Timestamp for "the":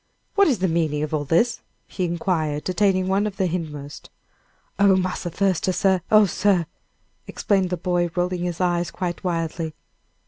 0.57-0.67, 3.37-3.45, 7.69-7.77